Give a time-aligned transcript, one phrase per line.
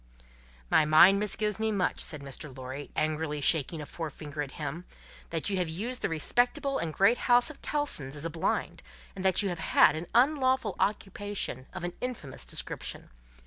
[0.71, 2.57] "My mind misgives me much," said Mr.
[2.57, 4.83] Lorry, angrily shaking a forefinger at him,
[5.29, 8.81] "that you have used the respectable and great house of Tellson's as a blind,
[9.15, 13.11] and that you have had an unlawful occupation of an infamous description.